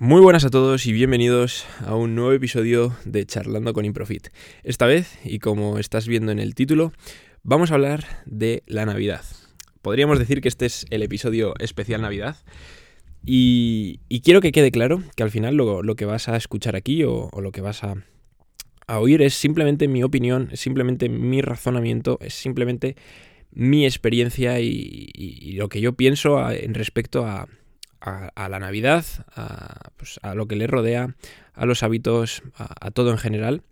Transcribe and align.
Muy 0.00 0.20
buenas 0.20 0.44
a 0.44 0.50
todos 0.50 0.86
y 0.86 0.92
bienvenidos 0.92 1.66
a 1.84 1.96
un 1.96 2.14
nuevo 2.14 2.30
episodio 2.30 2.96
de 3.04 3.26
Charlando 3.26 3.72
con 3.72 3.84
Improfit. 3.84 4.28
Esta 4.62 4.86
vez, 4.86 5.18
y 5.24 5.40
como 5.40 5.76
estás 5.80 6.06
viendo 6.06 6.30
en 6.30 6.38
el 6.38 6.54
título, 6.54 6.92
vamos 7.42 7.72
a 7.72 7.74
hablar 7.74 8.04
de 8.24 8.62
la 8.68 8.86
Navidad. 8.86 9.24
Podríamos 9.82 10.20
decir 10.20 10.40
que 10.40 10.46
este 10.46 10.66
es 10.66 10.86
el 10.90 11.02
episodio 11.02 11.54
especial 11.58 12.00
Navidad. 12.00 12.36
Y, 13.24 13.98
quiero 14.22 14.40
que 14.40 14.52
quede 14.52 14.70
claro 14.70 15.02
que 15.16 15.24
al 15.24 15.32
final 15.32 15.56
lo, 15.56 15.96
que 15.96 16.04
vas 16.04 16.28
a 16.28 16.36
escuchar 16.36 16.76
aquí 16.76 17.02
o, 17.02 17.28
lo 17.42 17.50
que 17.50 17.60
vas 17.60 17.82
a, 17.82 17.96
oír 18.86 19.20
es 19.20 19.34
simplemente 19.34 19.88
mi 19.88 20.04
opinión, 20.04 20.48
es 20.52 20.60
simplemente 20.60 21.08
mi 21.08 21.42
razonamiento, 21.42 22.18
es 22.20 22.34
simplemente 22.34 22.94
mi 23.50 23.84
experiencia 23.84 24.60
y 24.60 25.54
lo 25.56 25.68
que 25.68 25.80
yo 25.80 25.94
pienso 25.94 26.48
en 26.52 26.74
respecto 26.74 27.26
a, 27.26 27.48
a, 28.00 28.48
la 28.48 28.58
Navidad, 28.58 29.04
pues, 29.96 30.20
a, 30.22 30.34
lo 30.34 30.46
que 30.46 30.56
le 30.56 30.66
rodea, 30.66 31.14
a 31.54 31.66
los 31.66 31.82
hábitos, 31.82 32.42
a, 32.56 32.90
todo 32.90 33.10
en 33.10 33.18
general, 33.18 33.62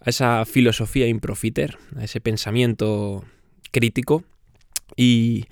a 0.00 0.10
esa 0.10 0.44
filosofía 0.44 1.06
improfiter, 1.06 1.78
a 1.96 2.04
ese 2.04 2.20
pensamiento 2.20 3.24
crítico. 3.70 4.24
Y, 4.96 5.46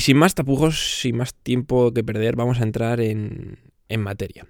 sin 0.00 0.16
más 0.16 0.34
tapujos, 0.34 1.00
sin 1.00 1.16
más 1.16 1.34
tiempo 1.34 1.92
que 1.92 2.04
perder, 2.04 2.36
vamos 2.36 2.60
a 2.60 2.64
entrar 2.64 3.00
en, 3.00 3.58
materia. 3.98 4.46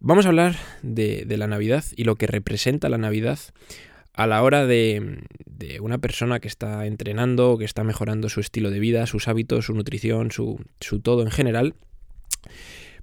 Vamos 0.00 0.26
a 0.26 0.30
hablar 0.30 0.56
de, 0.82 1.24
la 1.36 1.46
Navidad 1.46 1.84
y 1.96 2.04
lo 2.04 2.16
que 2.16 2.26
representa 2.26 2.88
la 2.88 2.98
Navidad 2.98 3.38
a 4.14 4.26
la 4.26 4.42
hora 4.42 4.66
de, 4.66 5.20
una 5.80 5.98
persona 5.98 6.40
que 6.40 6.48
está 6.48 6.86
entrenando, 6.86 7.56
que 7.56 7.64
está 7.64 7.84
mejorando 7.84 8.28
su 8.28 8.40
estilo 8.40 8.70
de 8.70 8.80
vida, 8.80 9.06
sus 9.06 9.28
hábitos, 9.28 9.66
su 9.66 9.74
nutrición, 9.74 10.30
su 10.32 10.58
todo 11.02 11.22
en 11.22 11.30
general. 11.30 11.74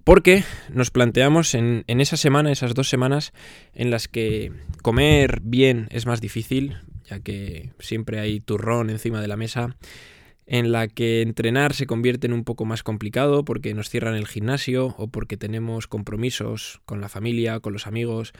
Porque 0.04 0.44
nos 0.74 0.92
planteamos 0.92 1.54
en, 1.54 1.84
esa 1.88 2.18
semana, 2.18 2.52
esas 2.52 2.74
dos 2.74 2.90
semanas, 2.90 3.32
en 3.74 3.92
las 3.92 4.08
que 4.08 4.52
comer 4.82 5.40
bien 5.44 5.88
es 5.92 6.06
más 6.06 6.22
difícil, 6.22 6.78
ya 7.08 7.20
que 7.20 7.72
siempre 7.80 8.20
hay 8.20 8.40
turrón 8.40 8.90
encima 8.90 9.22
de 9.22 9.28
la 9.28 9.38
mesa, 9.38 9.76
en 10.48 10.72
la 10.72 10.88
que 10.88 11.22
entrenar 11.22 11.76
se 11.76 11.86
convierte 11.86 12.26
en 12.26 12.34
un 12.34 12.44
poco 12.44 12.66
más 12.66 12.82
complicado 12.82 13.46
porque 13.46 13.76
nos 13.76 13.90
cierran 13.90 14.16
el 14.16 14.28
gimnasio 14.28 14.96
o 14.98 15.10
porque 15.10 15.38
tenemos 15.38 15.86
compromisos 15.86 16.82
con 16.86 17.02
la 17.02 17.10
familia, 17.10 17.60
con 17.60 17.74
los 17.74 17.86
amigos, 17.86 18.34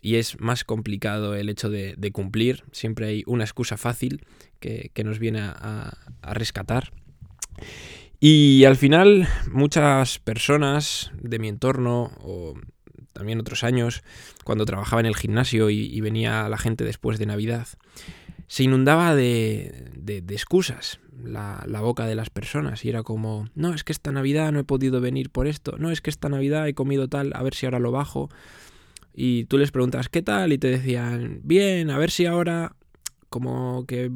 y 0.00 0.16
es 0.16 0.38
más 0.38 0.62
complicado 0.62 1.34
el 1.34 1.48
hecho 1.48 1.70
de, 1.70 2.10
cumplir. 2.12 2.62
Siempre 2.70 3.06
hay 3.06 3.24
una 3.26 3.42
excusa 3.42 3.76
fácil 3.76 4.24
que, 4.60 4.92
nos 5.02 5.18
viene 5.18 5.40
a 5.40 5.96
rescatar. 6.22 6.92
Y 8.18 8.64
al 8.64 8.76
final 8.76 9.28
muchas 9.50 10.18
personas 10.18 11.12
de 11.20 11.38
mi 11.38 11.48
entorno 11.48 12.12
o 12.20 12.54
también 13.12 13.40
otros 13.40 13.64
años, 13.64 14.02
cuando 14.44 14.66
trabajaba 14.66 15.00
en 15.00 15.06
el 15.06 15.16
gimnasio 15.16 15.70
y, 15.70 16.00
venía 16.00 16.48
la 16.48 16.58
gente 16.58 16.84
después 16.84 17.18
de 17.18 17.26
Navidad, 17.26 17.66
se 18.46 18.62
inundaba 18.62 19.14
de, 19.14 19.90
de, 19.96 20.34
excusas 20.34 21.00
la, 21.24 21.64
la, 21.66 21.80
boca 21.80 22.06
de 22.06 22.14
las 22.14 22.28
personas 22.28 22.84
y 22.84 22.90
era 22.90 23.02
como, 23.02 23.48
no, 23.54 23.72
es 23.72 23.84
que 23.84 23.92
esta 23.92 24.12
Navidad 24.12 24.52
no 24.52 24.60
he 24.60 24.64
podido 24.64 25.00
venir 25.00 25.30
por 25.30 25.46
esto, 25.46 25.76
no, 25.78 25.90
es 25.90 26.02
que 26.02 26.10
esta 26.10 26.28
Navidad 26.28 26.68
he 26.68 26.74
comido 26.74 27.08
tal, 27.08 27.32
a 27.34 27.42
ver 27.42 27.54
si 27.54 27.66
ahora 27.66 27.78
lo 27.78 27.90
bajo. 27.90 28.28
Y 29.14 29.44
tú 29.46 29.56
les 29.56 29.72
preguntas, 29.72 30.10
¿qué 30.10 30.20
tal? 30.20 30.52
Y 30.52 30.58
te 30.58 30.68
decían, 30.68 31.40
bien, 31.42 31.90
a 31.90 31.96
ver 31.96 32.10
si 32.10 32.26
ahora 32.26 32.76
como 33.30 33.86
que 33.86 34.10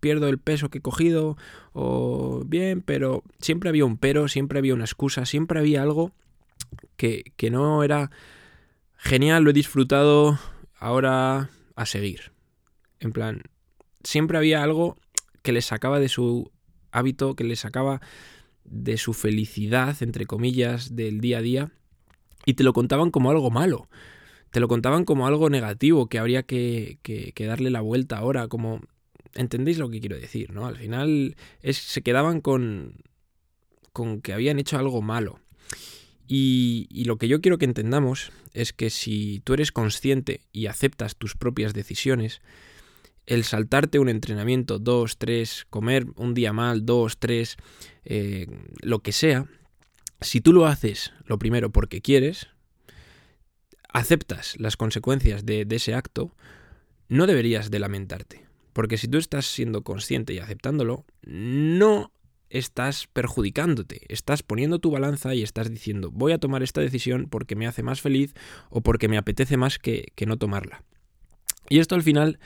pierdo 0.00 0.28
el 0.28 0.38
peso 0.38 0.70
que 0.70 0.78
he 0.78 0.82
cogido 0.82 1.36
o 1.72 2.42
bien, 2.46 2.80
pero 2.82 3.22
siempre 3.38 3.68
había 3.68 3.84
un 3.84 3.96
pero, 3.96 4.28
siempre 4.28 4.58
había 4.58 4.74
una 4.74 4.84
excusa, 4.84 5.26
siempre 5.26 5.60
había 5.60 5.82
algo 5.82 6.12
que, 6.96 7.32
que 7.36 7.50
no 7.50 7.82
era 7.84 8.10
genial, 8.96 9.44
lo 9.44 9.50
he 9.50 9.54
disfrutado, 9.54 10.38
ahora 10.78 11.50
a 11.76 11.86
seguir. 11.86 12.32
En 12.98 13.12
plan, 13.12 13.42
siempre 14.02 14.38
había 14.38 14.62
algo 14.62 14.96
que 15.42 15.52
les 15.52 15.66
sacaba 15.66 16.00
de 16.00 16.08
su 16.08 16.50
hábito, 16.90 17.34
que 17.34 17.44
les 17.44 17.60
sacaba 17.60 18.00
de 18.64 18.98
su 18.98 19.12
felicidad, 19.12 19.96
entre 20.02 20.26
comillas, 20.26 20.94
del 20.94 21.20
día 21.20 21.38
a 21.38 21.42
día, 21.42 21.72
y 22.44 22.54
te 22.54 22.64
lo 22.64 22.72
contaban 22.72 23.10
como 23.10 23.30
algo 23.30 23.50
malo. 23.50 23.88
Te 24.50 24.60
lo 24.60 24.68
contaban 24.68 25.04
como 25.04 25.26
algo 25.26 25.48
negativo, 25.48 26.08
que 26.08 26.18
habría 26.18 26.42
que, 26.42 26.98
que, 27.02 27.32
que 27.32 27.46
darle 27.46 27.70
la 27.70 27.80
vuelta 27.80 28.18
ahora, 28.18 28.48
como 28.48 28.80
entendéis 29.34 29.78
lo 29.78 29.90
que 29.90 30.00
quiero 30.00 30.18
decir, 30.18 30.52
¿no? 30.52 30.66
Al 30.66 30.76
final 30.76 31.36
es, 31.62 31.78
se 31.78 32.02
quedaban 32.02 32.40
con, 32.40 33.02
con 33.92 34.20
que 34.20 34.32
habían 34.32 34.58
hecho 34.58 34.78
algo 34.78 35.02
malo. 35.02 35.40
Y, 36.32 36.86
lo 37.06 37.16
que 37.18 37.26
yo 37.26 37.40
quiero 37.40 37.58
que 37.58 37.64
entendamos 37.64 38.30
es 38.54 38.72
que 38.72 38.88
si 38.90 39.40
tú 39.42 39.54
eres 39.54 39.72
consciente 39.72 40.42
y 40.52 40.66
aceptas 40.66 41.16
tus 41.16 41.34
propias 41.34 41.74
decisiones, 41.74 42.40
el 43.26 43.42
saltarte 43.42 43.98
un 43.98 44.08
entrenamiento, 44.08 44.78
dos, 44.78 45.18
tres, 45.18 45.66
comer 45.70 46.06
un 46.14 46.34
día 46.34 46.52
mal, 46.52 46.86
dos, 46.86 47.18
tres, 47.18 47.56
eh, 48.04 48.46
lo 48.80 49.00
que 49.00 49.10
sea, 49.10 49.46
si 50.20 50.40
tú 50.40 50.52
lo 50.52 50.66
haces 50.66 51.12
lo 51.24 51.36
primero 51.40 51.70
porque 51.70 52.00
quieres, 52.00 52.46
aceptas 53.88 54.54
las 54.56 54.76
consecuencias 54.76 55.44
de, 55.44 55.64
de 55.64 55.76
ese 55.76 55.94
acto, 55.94 56.36
no 57.08 57.26
deberías 57.26 57.72
de 57.72 57.80
lamentarte. 57.80 58.49
Porque 58.72 58.98
si 58.98 59.08
tú 59.08 59.18
estás 59.18 59.46
siendo 59.46 59.82
consciente 59.82 60.32
y 60.32 60.38
aceptándolo, 60.38 61.04
no 61.22 62.12
estás 62.50 63.06
perjudicándote, 63.06 64.02
estás 64.08 64.42
poniendo 64.42 64.80
tu 64.80 64.90
balanza 64.90 65.34
y 65.34 65.42
estás 65.42 65.70
diciendo 65.70 66.10
voy 66.12 66.32
a 66.32 66.38
tomar 66.38 66.62
esta 66.62 66.80
decisión 66.80 67.28
porque 67.30 67.54
me 67.54 67.66
hace 67.66 67.82
más 67.82 68.00
feliz 68.00 68.34
o 68.70 68.80
porque 68.80 69.08
me 69.08 69.18
apetece 69.18 69.56
más 69.56 69.78
que, 69.78 70.12
no 70.26 70.36
tomarla. 70.36 70.82
Y 71.68 71.78
esto 71.78 71.94
al 71.94 72.02
final 72.02 72.40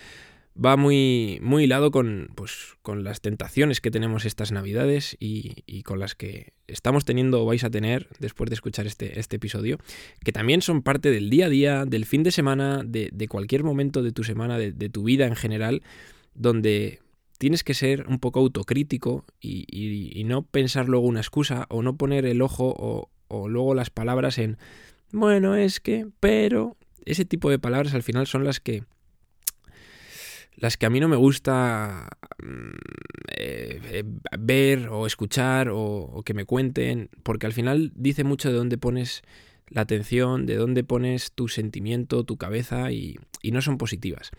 va 0.63 0.77
muy, 0.77 1.39
muy 1.43 1.65
hilado 1.65 1.91
con, 1.91 2.29
pues, 2.35 2.77
con 2.83 3.03
las 3.05 3.21
tentaciones 3.21 3.81
que 3.81 3.91
tenemos 3.91 4.25
estas 4.25 4.53
navidades 4.53 5.17
y, 5.19 5.83
con 5.83 5.99
las 5.99 6.15
que 6.15 6.53
estamos 6.67 7.05
teniendo 7.05 7.43
o 7.43 7.47
vais 7.47 7.65
a 7.65 7.71
tener 7.71 8.09
después 8.21 8.49
de 8.51 8.55
escuchar 8.55 8.87
este, 8.87 9.19
este 9.19 9.37
episodio, 9.37 9.79
que 10.25 10.33
también 10.33 10.63
son 10.63 10.83
parte 10.83 11.11
del 11.11 11.29
día 11.29 11.47
a 11.47 11.49
día, 11.49 11.85
del 11.85 12.07
fin 12.07 12.23
de 12.23 12.31
semana, 12.31 12.83
de, 12.85 13.29
cualquier 13.29 13.65
momento 13.65 14.03
de 14.03 14.13
tu 14.13 14.23
semana, 14.23 14.59
de, 14.59 14.73
de 14.73 14.89
tu 14.89 15.03
vida 15.03 15.27
en 15.27 15.37
general, 15.37 15.83
donde 16.35 17.01
tienes 17.39 17.65
que 17.65 17.75
ser 17.75 18.07
un 18.09 18.21
poco 18.21 18.41
autocrítico 18.41 19.25
y, 19.41 20.23
no 20.25 20.43
pensar 20.43 20.89
luego 20.89 21.07
una 21.07 21.21
excusa 21.21 21.67
o 21.69 21.83
no 21.83 21.97
poner 21.97 22.25
el 22.25 22.41
ojo 22.41 22.75
o, 22.79 23.11
o, 23.29 23.49
luego 23.49 23.75
las 23.75 23.91
palabras 23.91 24.39
en, 24.39 24.57
bueno, 25.13 25.55
es 25.55 25.81
que, 25.81 26.07
pero, 26.21 26.77
ese 27.05 27.25
tipo 27.25 27.51
de 27.51 27.59
palabras 27.59 27.93
al 27.93 28.03
final 28.03 28.27
son 28.27 28.45
las 28.45 28.61
que 28.61 28.85
las 30.57 30.77
que 30.77 30.87
a 30.87 30.91
mí 30.91 31.01
no 31.01 31.09
me 31.09 31.17
gusta 31.17 32.09
mm, 32.43 32.71
eh, 33.37 33.81
eh, 33.91 34.05
ver 34.39 34.89
o 34.89 35.07
escuchar 35.07 35.69
o, 35.73 36.23
que 36.25 36.35
me 36.35 36.45
cuenten, 36.45 37.11
porque 37.23 37.47
al 37.47 37.53
final 37.53 37.93
dice 37.95 38.25
mucho 38.25 38.51
de 38.51 38.57
dónde 38.57 38.79
pones 38.79 39.23
la 39.69 39.83
atención, 39.83 40.47
de 40.47 40.57
dónde 40.57 40.85
pones 40.85 41.33
tu 41.33 41.49
sentimiento, 41.49 42.25
tu 42.25 42.37
cabeza 42.37 42.93
y 42.93 43.19
no 43.43 43.63
son 43.63 43.79
positivas. 43.79 44.31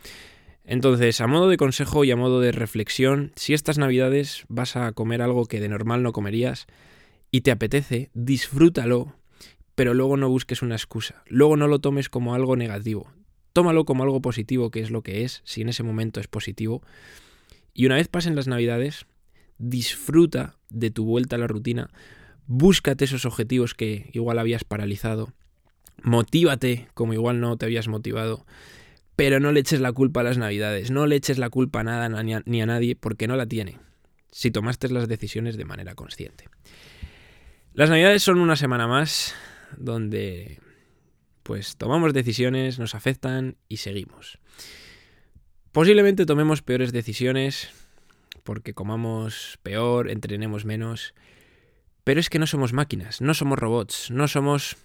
Entonces, 0.68 1.22
a 1.22 1.28
modo 1.28 1.48
de 1.48 1.58
consejo 1.58 2.04
y 2.04 2.12
a 2.12 2.16
modo 2.16 2.42
de 2.42 2.52
reflexión, 2.52 3.32
si 3.36 3.54
estas 3.54 3.78
navidades 3.78 4.46
vas 4.48 4.76
a 4.76 4.92
comer 4.94 5.22
algo 5.22 5.46
que 5.46 5.60
de 5.60 5.70
normal 5.70 6.02
no 6.02 6.12
comerías 6.12 6.66
y 7.30 7.42
te 7.42 7.52
apetece, 7.52 8.10
disfrútalo, 8.14 9.16
pero 9.76 9.94
luego 9.94 10.18
no 10.18 10.28
busques 10.28 10.64
una 10.64 10.76
excusa, 10.76 11.24
luego 11.28 11.56
no 11.56 11.68
lo 11.68 11.80
tomes 11.80 12.10
como 12.10 12.34
algo 12.34 12.56
negativo, 12.56 13.12
tómalo 13.56 13.86
como 13.86 14.04
algo 14.04 14.22
positivo, 14.22 14.70
que 14.70 14.82
es 14.82 14.92
lo 14.92 15.02
que 15.02 15.24
es, 15.24 15.42
si 15.46 15.62
en 15.62 15.70
ese 15.70 15.82
momento 15.82 16.20
es 16.20 16.28
positivo, 16.28 16.82
y 17.74 17.86
una 17.86 17.96
vez 17.96 18.10
pasen 18.10 18.36
las 18.36 18.50
navidades, 18.50 19.06
disfruta 19.58 20.58
de 20.70 20.92
tu 20.92 21.06
vuelta 21.06 21.38
a 21.38 21.40
la 21.40 21.48
rutina, 21.48 21.90
búscate 22.48 23.06
esos 23.06 23.26
objetivos 23.26 23.74
que 23.74 24.10
igual 24.12 24.40
habías 24.40 24.66
paralizado, 24.66 25.32
motívate 26.04 26.90
como 26.94 27.14
igual 27.14 27.40
no 27.40 27.56
te 27.56 27.66
habías 27.66 27.88
motivado, 27.88 28.46
pero 29.16 29.40
no 29.40 29.54
le 29.54 29.62
eches 29.62 29.80
la 29.80 29.94
culpa 29.94 30.20
a 30.20 30.24
las 30.24 30.38
navidades, 30.38 30.92
no 30.92 31.08
le 31.08 31.16
eches 31.16 31.38
la 31.38 31.50
culpa 31.50 31.80
a 31.80 31.84
nada 31.86 32.10
ni 32.46 32.62
a, 32.62 32.66
nadie 32.66 32.98
porque 32.98 33.26
no 33.26 33.38
la 33.38 33.46
tiene, 33.46 33.80
si 34.32 34.52
tomaste 34.52 34.90
las 34.90 35.08
decisiones 35.08 35.56
de 35.56 35.64
manera 35.64 35.96
consciente. 35.96 36.50
Las 37.74 37.90
navidades 37.90 38.22
son 38.22 38.40
una 38.40 38.58
semana 38.58 38.86
más 38.86 39.34
donde 39.78 40.60
pues 41.46 41.78
tomamos 41.78 42.12
decisiones, 42.12 42.80
nos 42.80 42.96
afectan 42.96 43.56
y 43.70 43.78
seguimos. 43.78 44.40
Posiblemente 45.72 46.26
tomemos 46.26 46.64
peores 46.64 46.92
decisiones 46.92 47.70
porque 48.44 48.74
comamos 48.74 49.60
peor, 49.62 50.10
entrenemos 50.10 50.66
menos, 50.66 51.14
pero 52.04 52.20
es 52.20 52.32
que 52.32 52.40
no 52.40 52.48
somos 52.48 52.74
máquinas, 52.74 53.22
no 53.22 53.36
somos 53.36 53.60
robots, 53.60 54.10
no 54.10 54.28
somos 54.28 54.78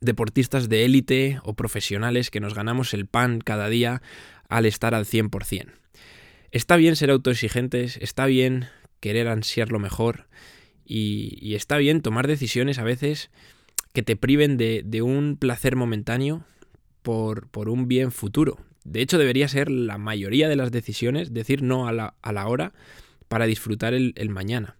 deportistas 0.00 0.68
de 0.68 0.84
élite 0.84 1.40
o 1.42 1.54
profesionales 1.54 2.30
que 2.30 2.38
nos 2.38 2.54
ganamos 2.54 2.94
el 2.94 3.06
pan 3.06 3.40
cada 3.40 3.68
día 3.68 4.00
al 4.48 4.66
estar 4.66 4.94
al 4.94 5.06
100%. 5.06 5.72
Está 6.52 6.76
bien 6.76 6.94
ser 6.94 7.10
autoexigentes, 7.10 7.96
está 7.96 8.26
bien 8.26 8.68
querer 9.00 9.26
ansiar 9.26 9.72
lo 9.72 9.80
mejor 9.80 10.28
y, 10.84 11.56
está 11.56 11.78
bien 11.78 12.00
tomar 12.00 12.28
decisiones 12.28 12.78
a 12.78 12.84
veces 12.84 13.30
que 13.92 14.02
te 14.02 14.16
priven 14.16 14.56
de, 14.56 14.82
de 14.84 15.02
un 15.02 15.36
placer 15.36 15.76
momentáneo 15.76 16.44
por, 17.02 17.48
por, 17.48 17.68
un 17.68 17.88
bien 17.88 18.12
futuro. 18.12 18.58
De 18.84 19.00
hecho, 19.00 19.18
debería 19.18 19.48
ser 19.48 19.70
la 19.70 19.98
mayoría 19.98 20.48
de 20.48 20.56
las 20.56 20.70
decisiones 20.70 21.32
decir 21.32 21.62
no 21.62 21.88
a 21.88 21.92
la, 21.92 22.14
a 22.22 22.32
la 22.32 22.46
hora 22.46 22.72
para 23.28 23.46
disfrutar 23.46 23.94
el, 23.94 24.28
mañana. 24.30 24.76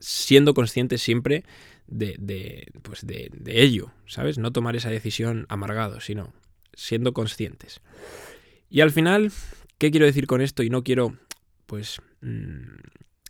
Siendo 0.00 0.54
conscientes 0.54 1.02
siempre 1.02 1.44
de, 1.86 2.16
de, 2.18 2.68
pues 2.82 3.06
de, 3.06 3.30
ello, 3.46 3.92
¿sabes? 4.06 4.38
No 4.38 4.52
tomar 4.52 4.76
esa 4.76 4.90
decisión 4.90 5.46
amargado, 5.48 6.00
sino 6.00 6.32
siendo 6.74 7.12
conscientes. 7.12 7.80
Y 8.70 8.80
al 8.80 8.90
final, 8.90 9.32
¿qué 9.78 9.90
quiero 9.90 10.06
decir 10.06 10.26
con 10.26 10.40
esto? 10.40 10.62
Y 10.62 10.70
no 10.70 10.84
quiero, 10.84 11.16
pues, 11.66 12.00
mmm, 12.20 12.76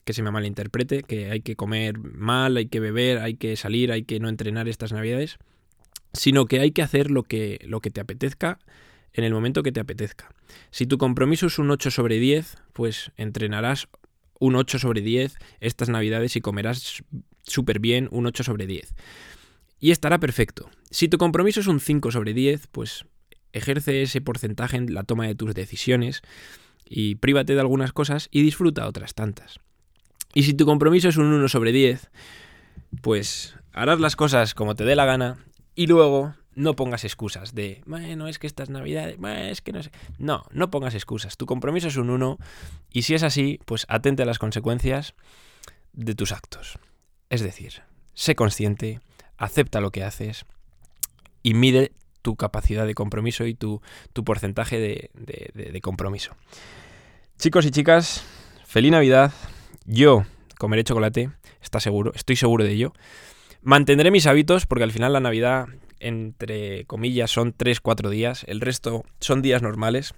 que 0.09 0.15
se 0.15 0.23
me 0.23 0.31
malinterprete, 0.31 1.03
que 1.03 1.31
hay 1.31 1.43
que 1.43 1.55
comer 1.55 1.99
mal, 1.99 2.57
hay 2.57 2.65
que 2.69 2.81
beber, 2.81 3.19
hay 3.19 3.35
que 3.35 3.57
salir, 3.57 3.93
hay 3.93 4.05
que 4.05 4.21
no 4.21 4.31
entrenar 4.31 4.67
estas 4.67 4.91
navidades, 4.91 5.37
sino 6.15 6.47
que 6.47 6.61
hay 6.61 6.71
que 6.71 6.81
hacer 6.81 7.11
lo 7.11 7.25
que, 7.25 7.59
lo 7.67 7.81
que 7.81 7.91
te 7.91 8.01
apetezca 8.01 8.59
en 9.13 9.25
el 9.25 9.35
momento 9.35 9.63
que 9.63 9.71
te 9.71 9.81
apetezca. 9.81 10.31
Si 10.71 10.87
tu 10.87 10.97
compromiso 10.97 11.49
es 11.49 11.59
un 11.59 11.71
8 11.71 11.91
sobre 11.91 12.19
10, 12.19 12.57
pues 12.73 13.13
entrenarás 13.19 13.89
un 14.41 14.57
8 14.57 14.79
sobre 14.79 15.03
10 15.03 15.37
estas 15.61 15.91
navidades 15.91 16.37
y 16.37 16.41
comerás 16.41 17.05
súper 17.43 17.79
bien 17.79 18.09
un 18.11 18.25
8 18.25 18.45
sobre 18.45 18.67
10. 18.67 18.95
Y 19.79 19.91
estará 19.91 20.19
perfecto. 20.19 20.71
Si 20.91 21.09
tu 21.09 21.19
compromiso 21.19 21.61
es 21.61 21.67
un 21.67 21.81
5 21.81 22.13
sobre 22.13 22.33
10, 22.33 22.69
pues 22.69 23.05
ejerce 23.53 24.01
ese 24.01 24.23
porcentaje 24.23 24.79
en 24.79 24.95
la 24.95 25.03
toma 25.03 25.27
de 25.27 25.35
tus 25.35 25.55
decisiones 25.55 26.23
y 26.87 27.17
prívate 27.17 27.53
de 27.53 27.61
algunas 27.61 27.93
cosas 27.93 28.31
y 28.31 28.41
disfruta 28.41 28.89
otras 28.89 29.13
tantas. 29.13 29.61
Y 30.39 30.45
si 30.45 30.55
tu 30.55 30.67
compromiso 30.67 31.09
es 31.09 31.17
un 31.17 31.33
1 31.33 31.49
sobre 31.49 31.73
10, 31.73 32.13
pues 33.03 33.57
harás 33.73 33.99
las 33.99 34.15
cosas 34.15 34.55
como 34.55 34.77
te 34.77 34.85
dé 34.85 34.95
la 34.95 35.05
gana 35.05 35.45
y 35.75 35.89
luego 35.89 36.33
no 36.55 36.77
pongas 36.77 37.03
excusas 37.03 37.57
de, 37.57 37.83
bueno, 37.87 38.29
es 38.29 38.39
que 38.39 38.47
estas 38.47 38.71
navidades, 38.71 39.19
es 39.51 39.63
que 39.63 39.73
no 39.73 39.83
sé. 39.83 39.91
No, 40.17 40.45
no 40.53 40.71
pongas 40.71 40.95
excusas. 40.95 41.39
Tu 41.39 41.45
compromiso 41.45 41.89
es 41.89 41.97
un 41.97 42.09
1 42.11 42.39
y 42.93 43.03
si 43.03 43.15
es 43.15 43.25
así, 43.25 43.59
pues 43.65 43.85
atente 43.89 44.23
a 44.23 44.27
las 44.27 44.39
consecuencias 44.39 45.15
de 45.93 46.15
tus 46.15 46.31
actos. 46.31 46.79
Es 47.31 47.41
decir, 47.41 47.83
sé 48.15 48.37
consciente, 48.37 49.01
acepta 49.39 49.81
lo 49.81 49.91
que 49.91 50.05
haces 50.05 50.45
y 51.43 51.55
mide 51.55 51.91
tu 52.23 52.37
capacidad 52.37 52.87
de 52.87 52.95
compromiso 52.95 53.45
y 53.45 53.55
tu, 53.55 53.83
tu 54.13 54.23
porcentaje 54.23 54.79
de 54.79 55.81
compromiso. 55.83 56.37
Chicos 57.41 57.67
y 57.67 57.73
chicas, 57.73 58.23
feliz 58.65 58.93
Navidad. 58.93 59.33
Yo 59.91 60.27
comeré 60.59 60.85
chocolate, 60.85 61.31
está 61.63 61.81
seguro, 61.81 62.13
estoy 62.15 62.37
seguro 62.37 62.63
de 62.63 62.73
ello. 62.73 62.93
Mantendré 63.63 64.11
mis 64.11 64.27
hábitos 64.27 64.67
porque 64.67 64.85
al 64.85 64.93
final 64.93 65.15
la 65.15 65.21
Navidad, 65.21 65.67
entre 65.99 66.85
comillas, 66.85 67.31
son 67.31 67.55
3-4 67.57 68.11
días. 68.11 68.45
El 68.49 68.61
resto 68.61 69.07
son 69.19 69.41
días 69.41 69.63
normales 69.63 70.15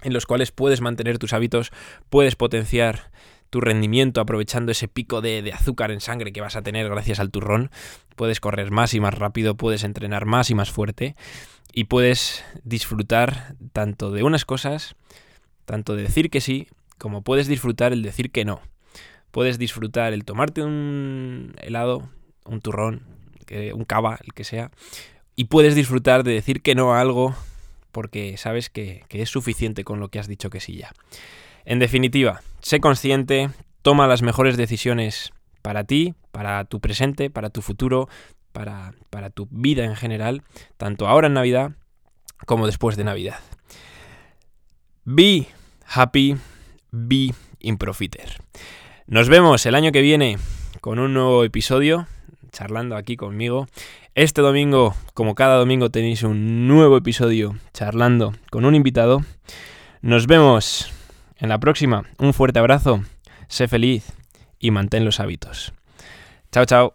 en 0.00 0.14
los 0.14 0.24
cuales 0.24 0.52
puedes 0.52 0.80
mantener 0.80 1.18
tus 1.18 1.34
hábitos, 1.34 1.70
puedes 2.08 2.34
potenciar 2.34 3.10
tu 3.50 3.60
rendimiento 3.60 4.22
aprovechando 4.22 4.72
ese 4.72 4.88
pico 4.88 5.20
de, 5.20 5.42
de, 5.42 5.52
azúcar 5.52 5.90
en 5.90 6.00
sangre 6.00 6.32
que 6.32 6.40
vas 6.40 6.56
a 6.56 6.62
tener 6.62 6.88
gracias 6.88 7.20
al 7.20 7.30
turrón. 7.30 7.70
Puedes 8.16 8.40
correr 8.40 8.70
más 8.70 8.94
y 8.94 9.00
más 9.00 9.12
rápido, 9.12 9.54
puedes 9.54 9.84
entrenar 9.84 10.24
más 10.24 10.48
y 10.48 10.54
más 10.54 10.70
fuerte 10.70 11.14
y 11.74 11.84
puedes 11.84 12.42
disfrutar 12.62 13.54
tanto 13.74 14.12
de 14.12 14.22
unas 14.22 14.46
cosas, 14.46 14.96
tanto 15.66 15.94
de 15.94 16.04
decir 16.04 16.30
que 16.30 16.40
sí, 16.40 16.68
como 16.96 17.20
puedes 17.20 17.48
disfrutar 17.48 17.92
el 17.92 18.02
decir 18.02 18.30
que 18.30 18.46
no 18.46 18.62
puedes 19.34 19.58
disfrutar 19.58 20.12
el 20.12 20.24
tomarte 20.24 20.62
un 20.62 21.56
helado, 21.60 22.08
un 22.44 22.60
turrón, 22.60 23.02
un 23.74 23.84
cava, 23.84 24.16
el 24.22 24.32
que 24.32 24.44
sea, 24.44 24.70
y 25.34 25.46
puedes 25.46 25.74
disfrutar 25.74 26.22
de 26.22 26.32
decir 26.32 26.62
que 26.62 26.76
no 26.76 26.94
a 26.94 27.00
algo 27.00 27.34
porque 27.90 28.36
sabes 28.36 28.70
que, 28.70 29.04
es 29.10 29.28
suficiente 29.28 29.82
con 29.82 29.98
lo 29.98 30.08
que 30.08 30.20
has 30.20 30.28
dicho 30.28 30.50
que 30.50 30.60
sí 30.60 30.76
ya. 30.76 30.92
En 31.64 31.80
definitiva, 31.80 32.42
sé 32.60 32.78
consciente, 32.78 33.50
toma 33.82 34.06
las 34.06 34.22
mejores 34.22 34.56
decisiones 34.56 35.32
para 35.62 35.82
ti, 35.82 36.14
para 36.30 36.64
tu 36.64 36.78
presente, 36.78 37.28
para 37.28 37.50
tu 37.50 37.60
futuro, 37.60 38.08
para 38.52 39.30
tu 39.30 39.48
vida 39.50 39.84
en 39.84 39.96
general, 39.96 40.44
tanto 40.76 41.08
ahora 41.08 41.26
en 41.26 41.34
Navidad 41.34 41.72
como 42.46 42.66
después 42.66 42.96
de 42.96 43.02
Navidad. 43.02 43.40
Be 45.04 45.48
happy, 45.88 46.36
be 46.92 47.34
improfiter. 47.58 48.38
Nos 49.06 49.28
vemos 49.28 49.66
el 49.66 49.74
año 49.74 49.92
que 49.92 50.00
viene 50.00 50.38
con 50.80 50.98
un 50.98 51.12
nuevo 51.12 51.44
episodio, 51.44 52.06
charlando 52.52 52.96
aquí 52.96 53.16
conmigo. 53.16 53.68
Este 54.14 54.40
domingo, 54.40 54.94
como 55.12 55.34
cada 55.34 55.56
domingo, 55.56 55.90
tenéis 55.90 56.22
un 56.22 56.66
nuevo 56.66 56.96
episodio 56.96 57.54
charlando 57.74 58.32
con 58.50 58.64
un 58.64 58.74
invitado. 58.74 59.22
Nos 60.00 60.26
vemos 60.26 60.90
en 61.36 61.50
la 61.50 61.58
próxima. 61.58 62.04
Un 62.18 62.32
fuerte 62.32 62.58
abrazo, 62.60 63.02
sé 63.46 63.68
feliz 63.68 64.10
y 64.58 64.70
mantén 64.70 65.04
los 65.04 65.20
hábitos. 65.20 65.74
Chao, 66.50 66.64
chao. 66.64 66.94